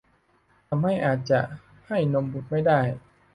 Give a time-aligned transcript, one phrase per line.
[0.67, 1.39] ทำให้อาจจะ
[1.87, 2.79] ให้นมบุตรไม่ได้